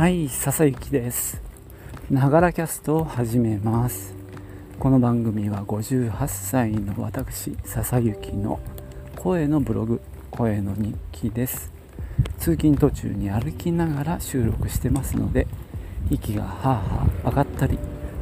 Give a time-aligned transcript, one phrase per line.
[0.00, 1.42] はい笹雪です。
[2.10, 4.14] ながらキャストを始めます。
[4.78, 8.60] この番組は58歳の私笹雪の
[9.16, 10.00] 声のブログ
[10.30, 11.70] 声の日記です。
[12.38, 15.46] 通勤途中に歩きながら収録してますので
[16.10, 17.78] 息がはあはあ上がったり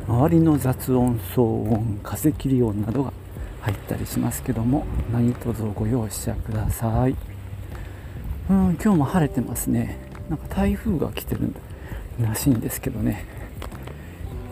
[0.09, 3.13] 周りの雑音騒音風切り音などが
[3.61, 7.15] 入ったりしますけども何卒ご容赦ください。
[8.51, 10.08] うん今日も晴れてますね。
[10.29, 11.55] なんか台風が来てる
[12.21, 13.25] らしいんですけどね、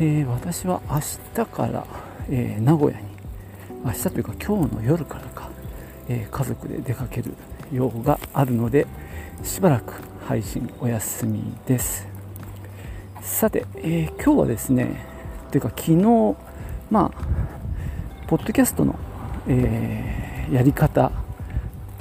[0.00, 1.00] えー、私は明
[1.34, 1.86] 日から、
[2.30, 3.06] えー、名古屋に
[3.84, 5.50] 明日というか今日の夜からか、
[6.08, 7.34] えー、家族で出かける
[7.72, 8.86] 用があるので
[9.42, 9.92] しばらく
[10.26, 12.08] 配信お休みです。
[13.20, 15.04] さて、え今日はですね
[15.50, 16.36] というか昨日
[16.90, 18.96] まあポッドキャストの、
[19.46, 21.12] えやり方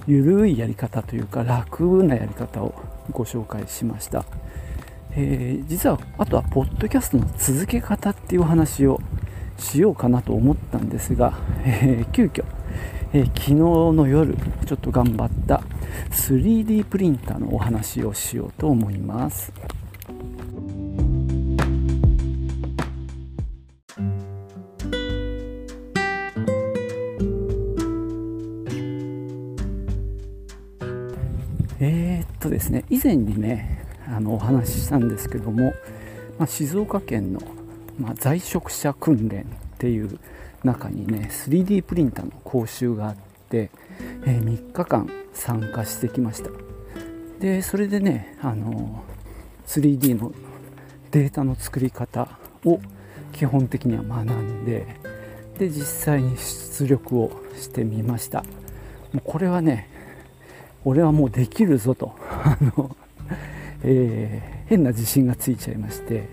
[0.08, 4.26] ゆるいやり方というか楽なやり方をご紹介しました、
[5.12, 9.00] えー、実はあとはポッドキャストの続け方っていうお話を
[9.58, 12.44] しようかなと思ったんですが、えー、急遽、
[13.14, 15.64] えー、昨日の夜ちょっと頑張った
[16.12, 19.54] 3D プリンターのお話をしようと思います。
[33.06, 35.74] 前にねあのお話ししたんですけども、
[36.40, 37.42] まあ、静岡県の、
[38.00, 39.46] まあ、在職者訓練っ
[39.78, 40.20] ていう
[40.64, 43.16] 中にね 3D プリンターの講習があっ
[43.50, 43.70] て、
[44.26, 46.50] えー、3日間参加してきました。
[47.40, 49.04] でそれでねあの
[49.68, 50.32] 3D の
[51.12, 52.80] データの作り方を
[53.34, 54.88] 基本的には学んで
[55.60, 58.44] で実際に出力をしてみました。
[59.14, 59.90] もうこれはね
[60.86, 62.16] 俺はもうできるぞと。
[62.30, 62.96] あの、
[63.84, 66.28] えー、変な自信がついちゃいまして、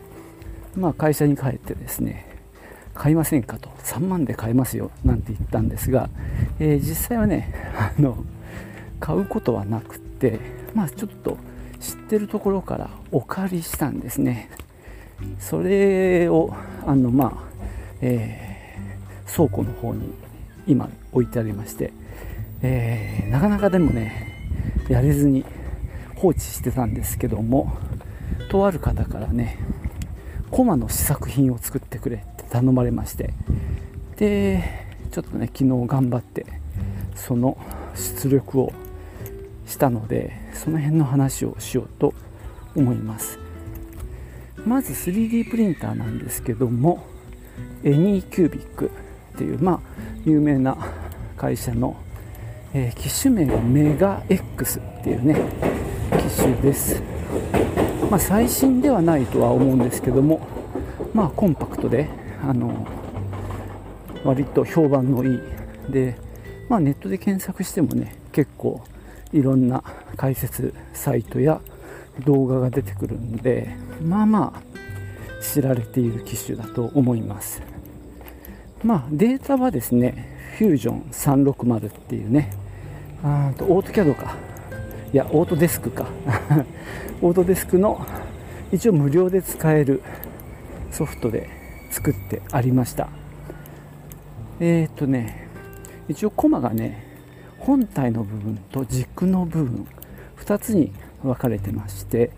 [0.76, 2.26] まあ、会社に帰ってですね
[2.94, 3.70] 買いませんかと。
[3.82, 6.08] 3万で買えますよなんて言ったんですが、
[6.60, 8.24] えー、実際はねあの
[9.00, 10.38] 買うことはなくて、
[10.74, 11.36] まあ、ちょっと
[11.80, 14.50] 知ってるところからお借りしたんですね。
[15.38, 16.54] それを
[16.86, 17.32] あのまあ、
[18.00, 20.12] えー、倉庫の方に
[20.66, 21.92] 今置いてありまして、
[22.62, 24.31] えー、なかなかでもね
[24.88, 25.44] やれずに
[26.16, 27.76] 放置してたんですけども
[28.48, 29.58] とある方からね
[30.50, 33.32] コマの試作品を作ってくれって頼まれまして
[34.16, 34.62] で
[35.10, 36.46] ちょっとね昨日頑張って
[37.14, 37.56] その
[37.94, 38.72] 出力を
[39.66, 42.14] したのでその辺の話をしようと
[42.74, 43.38] 思います。
[44.66, 47.04] まず 3D プリンターなんですけども
[47.82, 48.90] エニーキュービック
[49.34, 49.80] っていうまあ
[50.24, 50.76] 有名な
[51.36, 51.96] 会社の
[52.74, 55.34] えー、機種名がメガ X っていうね
[56.10, 57.02] 機種です、
[58.10, 60.40] まあ、最新ではないとは思うんですけども
[61.12, 62.08] まあコンパクトで
[62.42, 62.86] あの
[64.24, 65.40] 割と評判のいい。
[65.90, 66.16] で、
[66.68, 68.80] まあ、ネットで検索してもね結構
[69.32, 69.82] いろんな
[70.16, 71.60] 解説サイトや
[72.24, 77.62] 動画が出てくるんでまあまあ知られている機種だと思います。
[78.84, 82.52] まあデータはですねフュージョン360っていうね
[83.22, 84.36] あとオートキャドか。
[85.12, 86.06] いやオートデスクか。
[87.22, 88.04] オートデスクの
[88.72, 90.02] 一応無料で使える
[90.90, 91.48] ソフトで
[91.90, 93.08] 作ってありました。
[94.60, 95.48] えっ、とね
[96.08, 97.04] 一応コマがね
[97.58, 99.86] 本体の部分と軸の部分
[100.38, 102.30] 2つに分かれてまして、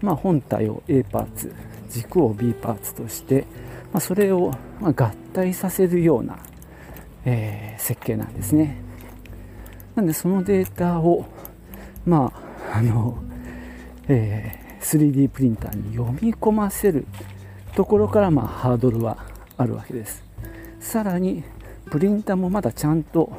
[0.00, 1.54] まあ、本体を A パーツ
[1.88, 3.44] 軸を B パーツとして、
[3.92, 4.92] まあ、それを合
[5.32, 6.38] 体させるような、
[7.24, 8.91] えー、設計なんですね。
[9.94, 11.26] なんでそのデータを
[12.06, 12.32] ま
[12.70, 13.18] ああの、
[14.08, 17.06] えー、3D プリンターに読み込ませる
[17.74, 19.18] ところからまあハードルは
[19.56, 20.24] あるわけです。
[20.80, 21.44] さらに
[21.90, 23.32] プリンターもまだちゃんと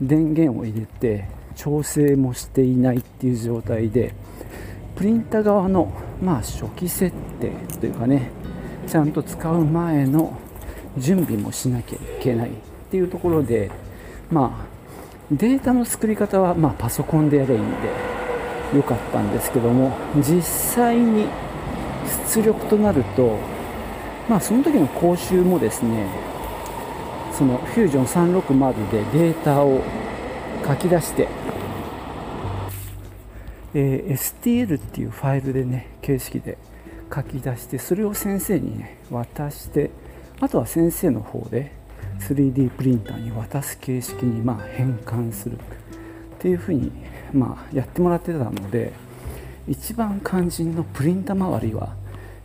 [0.00, 4.14] 電源を入れて調整もしていないっていう状態で
[4.94, 5.92] プリンター側の
[6.22, 8.30] まあ初期設定というかね
[8.86, 10.38] ちゃんと使う前の
[10.96, 12.52] 準備もしなきゃいけないっ
[12.90, 13.70] ていうところで
[14.30, 14.77] まあ
[15.30, 17.88] データの作り方は、まあ、パソコンでやればいいんで
[18.74, 21.26] 良かったんですけども実際に
[22.34, 23.38] 出力となると、
[24.28, 26.08] まあ、その時の講習もですね
[27.32, 29.82] そのフュージョン360でデータを
[30.66, 31.28] 書き出して、
[33.74, 36.58] えー、STL っていうファイルでね形式で
[37.14, 39.90] 書き出してそれを先生にね渡して
[40.40, 41.72] あとは先生の方で
[42.20, 45.58] 3D プリンターに渡す形式にま変換するっ
[46.38, 46.92] ていうふうに
[47.32, 48.92] まやってもらってたので
[49.66, 51.94] 一番肝心のプリンター周りは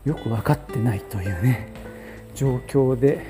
[0.06, 1.70] よく分かってないというね
[2.36, 3.26] 状況で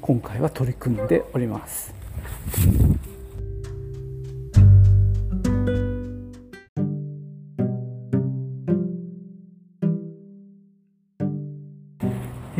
[0.00, 1.94] 今回は取り組んでおります。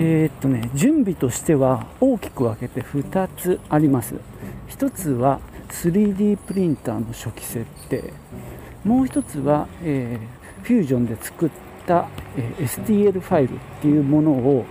[0.03, 4.15] えー、っとね準備としては大きく分けて2つあります。
[4.71, 8.15] 1つは 3D プリンターの初期設定。
[8.83, 11.51] もう1つは、えー、フュージョンで作っ
[11.87, 12.09] た、
[12.39, 14.65] えー、STL ファイルっていうものを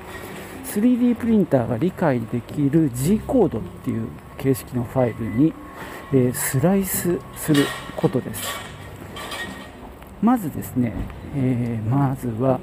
[0.66, 4.08] 3D プリンターが理解できる G コードっていう
[4.40, 5.54] 形式のファイルに、
[6.12, 7.66] えー、スライスする
[7.96, 8.42] ことです。
[10.24, 10.94] まずですね、
[11.36, 12.60] えー、まずは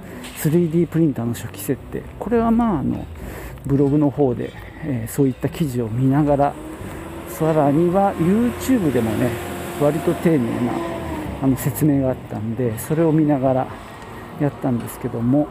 [0.48, 2.02] 3D プリンターの初期設定。
[2.18, 3.06] これはまああの
[3.66, 4.52] ブログの方で、
[4.84, 6.54] えー、そういった記事を見ながら
[7.28, 9.30] さらには YouTube でもね
[9.80, 10.72] 割と丁寧な
[11.42, 13.66] あの説明があったんでそれを見ながら
[14.40, 15.48] やったんですけども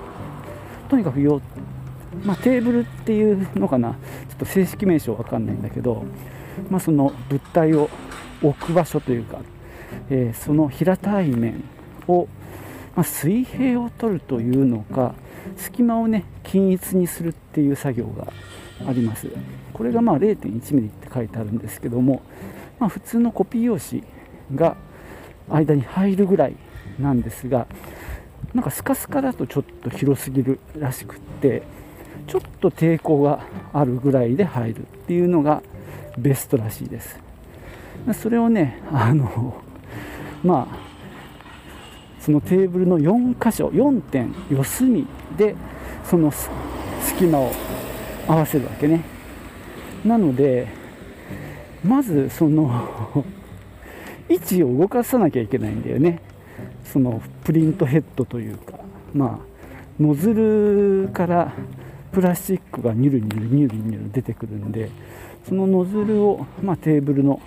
[0.89, 1.41] とにかくよ、
[2.23, 3.97] まあ、テーブルっていうのかなちょ
[4.33, 6.05] っと正式名称わかんないんだけど、
[6.69, 7.89] まあ、その物体を
[8.41, 9.39] 置く場所というか、
[10.09, 11.63] えー、その平たい面
[12.07, 12.27] を、
[12.95, 15.13] まあ、水平を取るというのか
[15.57, 18.27] 隙間をね均一にするっていう作業が
[18.87, 19.29] あります。
[19.73, 22.21] これがまあ 0.1mm って書いてあるんですけども、
[22.79, 24.03] まあ、普通のコピー用紙
[24.55, 24.77] が
[25.49, 26.55] 間に入るぐらい
[26.97, 27.67] なんですが
[28.53, 31.63] なんかスカスカだとちょっと広すぎるらしくって
[32.27, 35.61] ちょっと抵抗があるぐらいで入るっていうのが
[36.17, 37.19] ベストらしいです。
[38.13, 39.61] それをねあの
[40.43, 40.84] まあ
[42.25, 45.05] そのテーブルの4箇所4点四隅
[45.37, 45.55] で
[46.03, 46.31] その
[47.03, 47.51] 隙間を
[48.27, 49.05] 合わせるわけね。
[50.03, 50.67] なので
[51.83, 53.23] まずその
[54.27, 56.19] 位置を動かさなきゃいけないんだよね。
[56.83, 58.79] そのプリントヘッドというか
[59.13, 59.39] まあ
[59.99, 61.53] ノズルから
[62.11, 64.89] プラスチックがニュルニュルニュルニュル出てくるんで
[65.47, 67.39] そのノズルを、まあ、テーブルの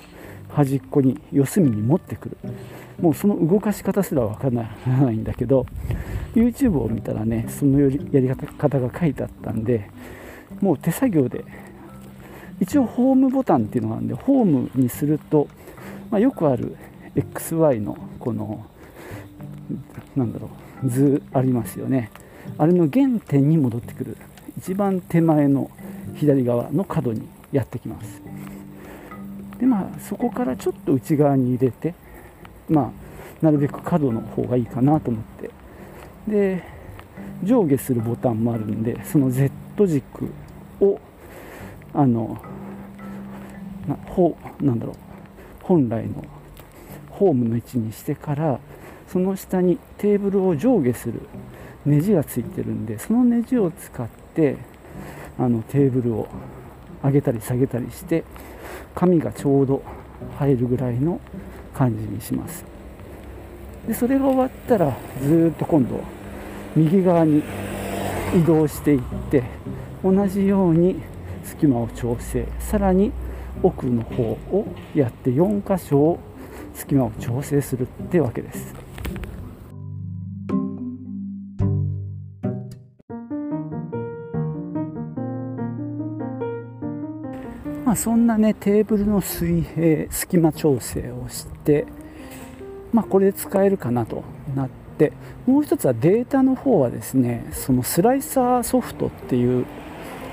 [0.48, 2.36] 端っこに四隅に持ってくる。
[3.00, 5.66] もうその動かし方すらわからないんだけど
[6.34, 9.88] YouTube を見たらねそのやり方が書いてあったんで
[10.60, 11.44] もう手作業で
[12.60, 15.48] 一応ホームボタンっていうのがあるんでホームにすると、
[16.10, 16.76] まあ、よくある
[17.14, 18.66] XY のこの
[20.16, 20.50] なんだろ
[20.82, 22.10] う図ありますよね。
[22.56, 24.16] あれの原点に戻ってくる。
[24.56, 25.70] 一番手前の
[26.14, 28.22] 左側の角にやってきます。
[29.58, 31.94] でまあそこからちょっと内側に入れて
[32.68, 32.92] ま
[33.42, 35.50] あなるべく角の方がいいかなと思って。
[36.28, 36.62] で
[37.42, 39.50] 上下するボタンもあるんでその Z
[39.86, 40.32] 軸
[40.80, 41.00] を
[41.94, 42.40] あの
[43.86, 44.96] なほなんだろう
[45.62, 46.24] 本来の
[47.10, 48.60] ホームの位置にしてから
[49.06, 51.20] その下にテーブルを上下する
[51.86, 54.58] ネジがついてるんでそのネジを使って
[55.38, 56.28] あのテーブルを
[57.02, 58.24] 上げたり下げたりして
[58.94, 59.82] 紙がちょうど
[60.38, 61.20] 入るぐらいの
[61.78, 62.64] 感じにします。
[63.86, 66.00] でそれが終わったらずっと今度
[66.74, 67.44] 右側に
[68.34, 69.44] 移動していって
[70.02, 70.96] 同じように
[71.44, 72.48] 隙間を調整。
[72.58, 73.12] さらに
[73.62, 76.18] 奥の方をやって4箇所を
[76.74, 78.74] 隙間を調整するってわけです。
[87.88, 91.86] まあそんなねテーブルの水平隙間調整をして
[92.92, 94.68] まあこれで使えるかなとなっ
[94.98, 95.14] て
[95.46, 99.64] もう一つはデータの方はですねそのスライサーソフトっていう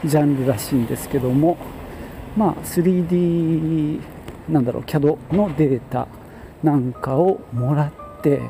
[0.04, 1.58] ジャンルらしいんですけども
[2.36, 4.02] まあ 3D
[4.50, 6.10] なんだろう CAD のデータ
[6.62, 7.88] なんかをもら
[8.20, 8.42] って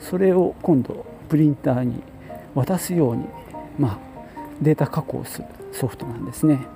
[0.00, 2.02] それを今度プリンターに
[2.54, 3.26] 渡すように
[3.78, 3.98] まあ
[4.62, 5.44] データ加工する
[5.74, 6.74] ソフトなんですね。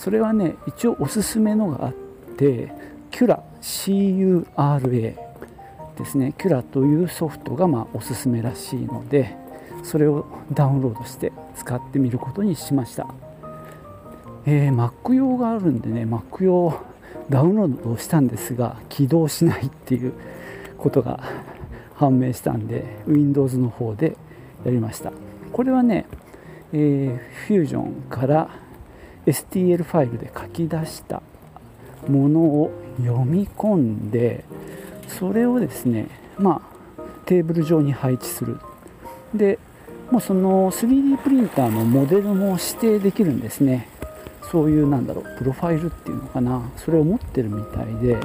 [0.00, 1.92] それはね一応おすすめのがあっ
[2.38, 2.72] て
[3.10, 5.14] キュラ CURA
[5.98, 6.32] ですね。
[6.38, 9.36] キュラというソフトがまあおすすめらしいので
[9.82, 13.08] それをダウンロードして使ってみることにしました。
[14.46, 16.80] えー、Mac 用があるんでね Mac 用
[17.28, 20.14] ダウンロードしたんですが起動しないっていう
[20.78, 21.20] ことが
[21.96, 24.16] 判明したんで Windows の方で
[24.64, 25.12] やりました。
[25.52, 26.06] これはね、
[26.72, 28.69] えー、Fusion から
[29.26, 31.22] STL ファイルで書き出した
[32.08, 34.44] ものを読み込んで
[35.08, 36.08] それをですね
[36.38, 36.62] ま
[36.98, 38.58] あテーブル上に配置する。
[39.34, 39.58] で
[40.10, 43.88] もうその 3D プリンターのモデルも指定できるんですね。
[44.50, 46.68] そういうなんだろうプロファイルっていうのかな。
[46.76, 48.18] それを持ってるみたいで。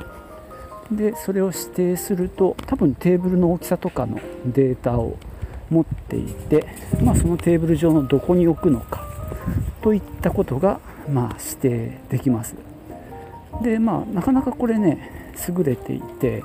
[0.91, 5.17] でそれを指定すると多分テーブルの大きさとかのデータを
[5.69, 6.65] 持っていて、
[7.03, 9.04] まあ、そのテーブル上のどこに置くのか。
[9.85, 12.55] といったことが、まあ、指定できます。
[13.61, 16.43] でまあなかなかこれね優れていて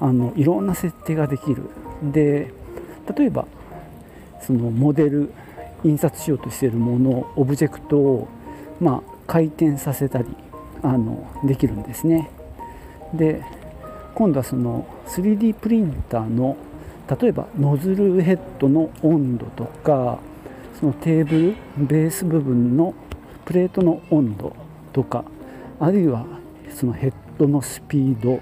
[0.00, 1.64] あのいろんな設定ができる。
[2.02, 2.50] で
[3.14, 3.46] 例えば
[4.40, 5.30] そのモデル
[5.84, 8.28] 印刷しようとしているものオブジェクトを、
[8.80, 10.34] まあ、回転させたり
[10.82, 12.30] あのできるんですね。
[13.12, 13.44] で
[14.14, 16.56] 今度はその 3D プリンターの
[17.20, 20.18] 例えばノズルヘッドの温度とか
[20.80, 22.94] そのテーブルベース部分の
[23.44, 24.56] プレートの温度
[24.94, 25.24] とか
[25.78, 26.24] あるいは
[26.74, 28.40] そのヘッドのスピード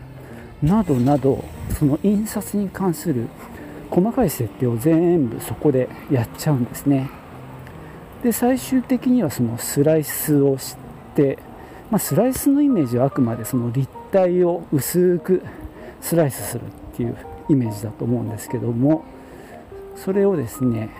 [0.62, 1.45] などなど
[1.76, 3.26] その印刷に関する
[3.90, 7.11] 細かい設定を全部そこでやっちゃうんですね。
[8.23, 10.76] で最終的にはそのスライスをし
[11.14, 11.38] て、
[11.90, 15.42] まあ、スライスのイメージはあくまでその立体を薄く
[16.00, 16.64] スライスするっ
[16.97, 17.16] ていう
[17.49, 19.04] イメージだと思うんですけども
[19.97, 20.90] それをですね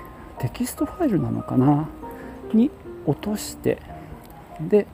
[0.41, 1.89] テキストファイルなのかな？
[2.53, 2.71] に
[3.07, 3.79] 落として
[4.61, 4.87] で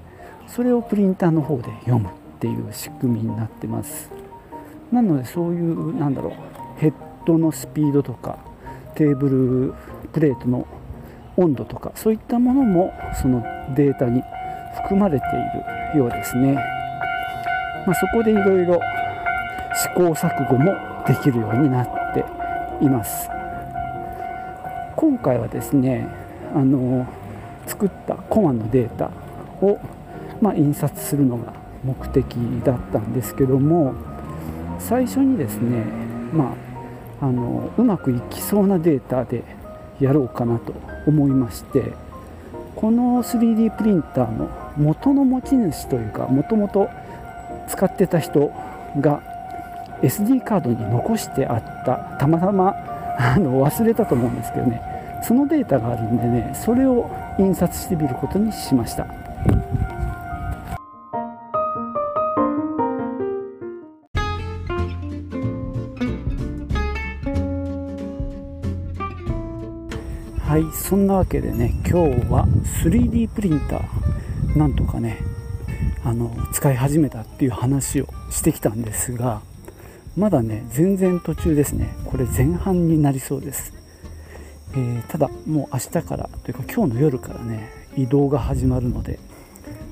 [0.47, 4.11] それをプリンターの方で読むっていう仕組みになってます。
[4.93, 6.33] なのでそういうなんだろう
[6.81, 6.93] ヘッ
[7.27, 8.39] ドのスピードとか
[8.95, 9.75] テーブル
[10.13, 10.67] プレートの
[11.37, 13.43] 温度とかそういったものもその
[13.75, 14.23] データに
[14.83, 16.55] 含まれているようですね、
[17.87, 18.81] まあ、そこでいろいろ
[19.75, 20.73] 試行錯誤も
[21.07, 22.25] できるようになって
[22.85, 23.29] います。
[25.04, 26.08] 今回はですね
[26.54, 27.06] あの
[27.66, 29.11] 作ったコマのデータ
[29.61, 29.78] を、
[30.40, 31.52] まあ、印刷するのが
[31.84, 32.25] 目的
[32.64, 33.94] だったんですけども
[34.78, 35.84] 最初にですね、
[36.32, 36.56] ま
[37.20, 39.44] あ、あのうまくいきそうなデータで
[40.00, 40.73] やろうかなと
[41.06, 41.92] 思いまして
[42.75, 46.88] この 3D プリンターの元の持ち主というかもともと
[47.68, 48.50] 使ってた人
[48.99, 49.20] が
[50.00, 52.75] SD カードに残してあったたまたま
[53.18, 54.94] あの忘れたと思うんですけどね。
[55.26, 59.07] そのデータがあるんでねそれを印刷してみることにしました。
[70.47, 72.47] はいそんなわけでね今日は
[72.85, 75.19] 3D プリンターなんとかね
[76.04, 79.40] あの使い始めたっていう話をしてきたんですが
[80.16, 81.97] まだね全然途中ですね。
[82.04, 83.73] これ前半になりそうです、
[84.76, 89.19] えー、ただもう明日からというか今日の夜からね移動が始まるので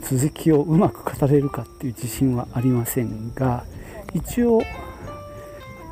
[0.02, 3.64] 続きをうまく語れるかっていう自信はありませんが
[4.12, 4.62] 一応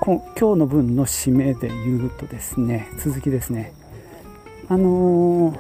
[0.03, 3.73] 今日の分の締めで言うとですね続きですね。
[4.69, 5.59] あのー、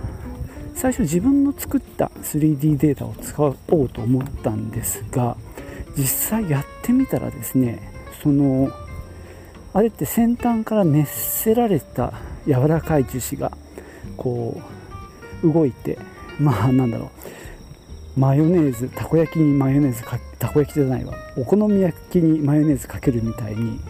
[0.75, 5.37] 最初自分の作った 3D データを使おうと思ったんですが
[5.97, 8.71] 実際やってみたらですねその
[9.73, 12.13] あれって先端から熱せられた
[12.47, 13.57] 柔らかい樹脂が
[14.17, 14.61] こ
[15.43, 15.99] う動いて
[16.39, 17.11] まあなんだろう。
[18.17, 21.15] マヨネーズたこ焼きにマヨネーズかたこ焼きじゃないわ。
[21.37, 23.81] お好み焼きにマヨネーズかけるみたいに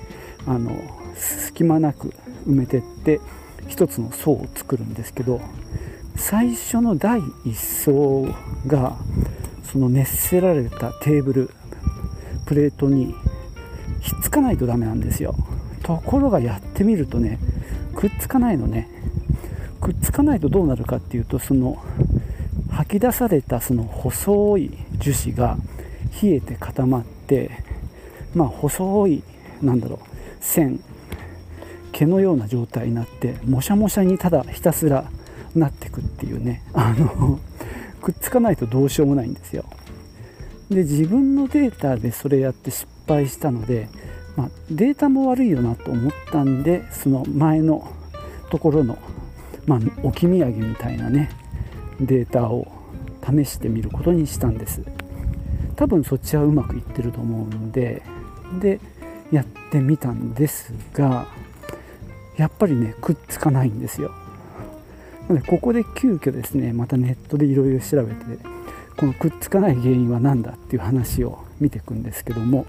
[0.47, 0.71] あの
[1.16, 2.09] 隙間なく
[2.47, 3.21] 埋めてって
[3.69, 5.40] 一つの層を作るんですけど
[6.16, 8.28] 最初の第1層
[8.66, 8.97] が
[9.64, 11.50] その熱せられたテーブル
[12.47, 13.14] プレートに
[14.00, 15.35] ひっつかないとダメなんですよ。
[15.83, 17.38] ところがやってみるとね
[17.94, 18.88] くっつかないのね。
[19.80, 21.82] くっつかないとどうなるかっていうとその
[22.70, 25.56] 吐き出されたその細い樹脂が
[26.23, 27.50] 冷えて固まって
[28.35, 29.23] まあ細い
[29.62, 29.99] なんだろう
[30.40, 30.80] 線
[31.92, 35.04] 毛のような状態になってもしゃもしゃにただひたすら
[35.54, 36.62] なってくっていうね。
[36.73, 37.38] あの
[38.00, 39.64] くっつかないとどうしようもないんですよ。
[40.70, 43.88] で自分のデータでそれやって失敗したので、
[44.40, 47.87] まあ、データも悪いよなと思ったんでその前の
[48.50, 48.97] ところの、
[49.66, 51.28] まあ、置き土産みたいなね
[52.00, 52.66] データを
[53.23, 54.82] 試してみることにしたんです。
[55.76, 58.02] 多分そっちはうまくいってると思うんで
[58.61, 58.80] で
[59.30, 61.26] やってみたんですが
[62.38, 64.11] やっぱりねくっつかないんですよ。
[65.28, 68.38] なのでここで急遽ですねまたネットでいろいろ調べて
[68.97, 72.64] このくっつかない原因は何だっていう話を見ていくんですけども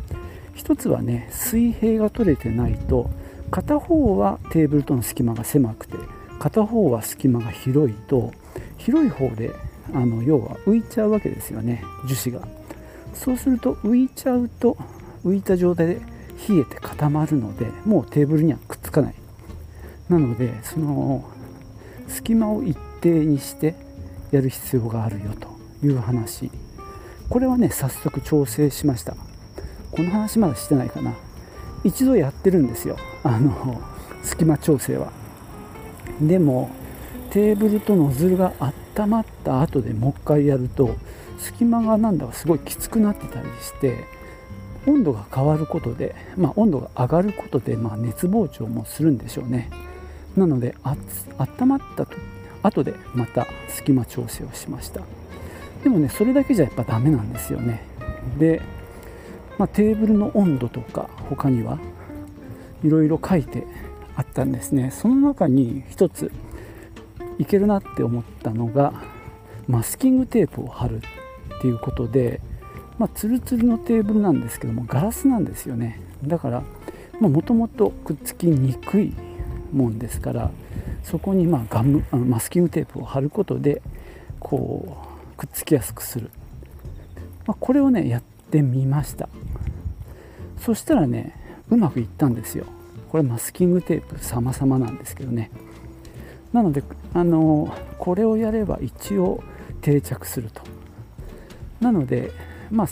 [0.61, 3.09] 一つはね水平が取れてないと
[3.49, 5.97] 片方はテーブルとの隙間が狭くて
[6.37, 8.31] 片方は隙間が広いと
[8.77, 9.55] 広い方で
[9.91, 12.47] あの要は浮いちゃうわけですよね樹脂が。
[13.15, 14.77] そうすると浮いちゃうと
[15.25, 15.93] 浮いた状態で
[16.47, 19.15] 冷えて固まるのでもうテーブルにはくっつかない。
[20.09, 21.27] なのでその
[22.07, 23.73] 隙間を一定にして
[24.29, 25.47] やる必要があるよと
[25.83, 26.51] いう話。
[27.29, 29.15] これはね早速調整しました。
[29.91, 31.13] この話まだしてないかな。
[31.83, 32.97] 一度やってるんですよ。
[33.23, 33.81] あの
[34.23, 35.11] 隙間調整は。
[36.21, 36.69] でも
[37.31, 40.95] テーブルとノズルが温まった後でもう一回やると
[41.39, 44.03] 隙間がなんだかすごいきつくなってたりして
[44.85, 49.69] 温度が変わることで、まあ、温度が上がることで、まあ、熱膨張もするんでしょうね。
[50.35, 50.95] なのであ
[51.37, 52.17] 温まったと
[52.63, 55.01] 後でまた隙間調整をしました。
[55.83, 57.83] でもねそれだけじゃやっぱダメなんですよね。
[58.37, 58.61] で、
[59.61, 61.77] まあ、テーブルの温度とか他には
[62.83, 63.67] いろいろ書いて
[64.15, 64.89] あったんですね。
[64.89, 66.31] その中に一つ
[67.37, 68.91] いけるなって思ったのが
[69.67, 70.97] マスキングテープを貼る
[71.59, 72.41] っていうことで
[72.97, 75.99] まあ、ツルツルのテーブルなんですけどもガラスなんですよね。
[76.23, 76.63] だから
[77.19, 79.13] もともとくっつきにくい
[79.71, 80.51] もんですから
[81.03, 83.81] そこにまあガムあのマスキングテープを貼ることで
[84.39, 84.97] こ
[85.33, 86.29] うくっつきやすくする、
[87.45, 89.29] まあ、これをねやってみました。
[90.61, 91.35] そしたらね
[91.69, 92.65] うまくいったんですよ。
[93.09, 95.51] これマスキングテープ様々なんですけどね。
[96.53, 99.43] なのであのこれをやれば一応
[99.81, 100.61] 定着すると。
[101.81, 102.31] なので
[102.69, 102.87] まあ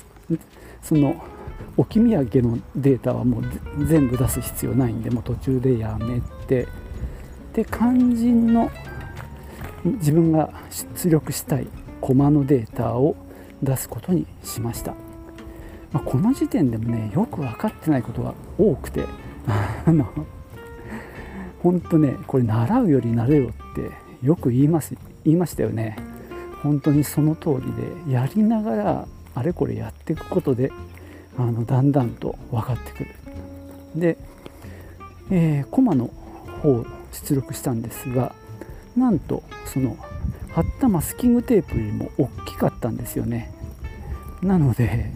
[0.81, 1.15] その
[1.77, 6.67] 置き土産のデータはもう全部出す必要ないんでもう途中でやめて。
[7.53, 8.69] で肝心の
[9.83, 11.67] 自分が出力したい
[11.99, 13.15] コマのデータを
[13.63, 14.93] 出すことにしました、
[15.91, 19.05] まあ、この時点でもねよく分かってないことが多くて
[19.86, 20.08] あの
[21.63, 23.91] 本当ねこれ習うより慣れろって
[24.22, 25.98] よく言います言いましたよね。
[26.63, 27.62] 本当にその通
[28.05, 30.72] りでやりながらあれこれやっていくことで
[31.38, 33.15] あのだんだんと分かってくる。
[33.96, 34.17] で、
[35.31, 36.10] えー、コマの
[36.62, 38.34] 方を出力したんですが
[38.98, 39.98] なんとその
[40.51, 43.51] 貼ったマスキングテープよりも大きかったんですよね。
[44.41, 45.12] なので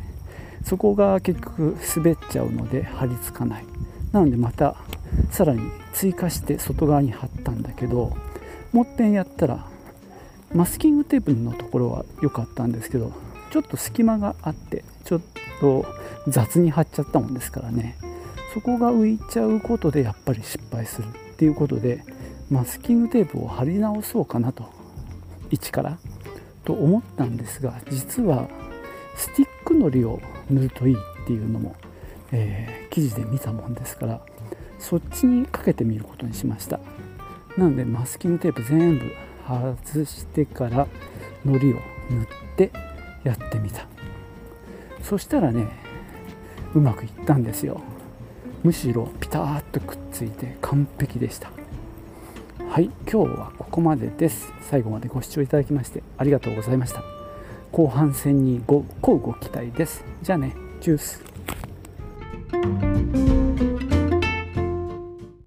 [0.63, 3.65] そこが結局滑っちゃうので貼り付かない。
[4.12, 4.75] なのでまた
[5.32, 5.62] さらに
[5.93, 8.15] 追加して外側に貼ったんだけど
[8.71, 9.65] もっぺんやったら
[10.54, 13.12] マスキングテープのところは良かったんですけど
[13.52, 15.21] ちょっと隙間があってちょっ
[15.60, 15.86] と
[16.28, 17.97] 雑に貼っちゃったもんですからね。
[18.54, 22.06] そこが浮いちゃうことでやっぱり失敗するっていうことで
[22.52, 24.69] マスキングテープを貼り直そうかなと
[25.49, 25.97] 一から
[26.63, 28.47] と思ったんですが実は
[29.15, 31.76] スティックのりを塗るといいっていうのも、
[32.32, 34.21] えー、記事で見たもんですから
[34.80, 36.80] そっちにかけてみることにしました。
[37.58, 39.12] なのでマスキングテープ全部
[39.47, 40.88] 外してから
[41.45, 41.76] のりを
[42.10, 42.71] 塗って
[43.23, 43.86] やってみた。
[45.02, 45.67] そしたらね
[46.73, 47.82] うまくいったんですよ。
[48.63, 51.52] むしろピタッとくっついて完璧でした。
[52.69, 54.52] はい今日はここまでです。
[54.62, 57.12] 最後までご視聴いただきましてありがとうございました。
[57.73, 60.05] 後半戦にごご期待です。
[60.21, 61.33] じゃあねジュース。